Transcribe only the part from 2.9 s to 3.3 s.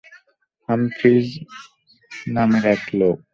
লোক।